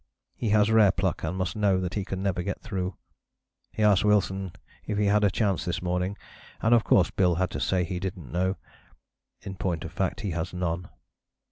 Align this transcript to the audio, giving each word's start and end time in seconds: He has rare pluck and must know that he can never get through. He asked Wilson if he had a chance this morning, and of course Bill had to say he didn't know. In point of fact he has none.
He 0.35 0.49
has 0.49 0.71
rare 0.71 0.91
pluck 0.91 1.23
and 1.23 1.37
must 1.37 1.55
know 1.55 1.79
that 1.79 1.93
he 1.93 2.03
can 2.03 2.23
never 2.23 2.41
get 2.41 2.59
through. 2.59 2.97
He 3.71 3.83
asked 3.83 4.03
Wilson 4.03 4.51
if 4.83 4.97
he 4.97 5.05
had 5.05 5.23
a 5.23 5.29
chance 5.29 5.63
this 5.63 5.79
morning, 5.79 6.17
and 6.59 6.73
of 6.73 6.83
course 6.83 7.11
Bill 7.11 7.35
had 7.35 7.51
to 7.51 7.59
say 7.59 7.83
he 7.83 7.99
didn't 7.99 8.31
know. 8.31 8.55
In 9.41 9.53
point 9.57 9.85
of 9.85 9.91
fact 9.91 10.21
he 10.21 10.31
has 10.31 10.55
none. 10.55 10.89